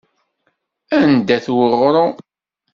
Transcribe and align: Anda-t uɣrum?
Anda-t 0.97 1.47
uɣrum? 1.53 2.13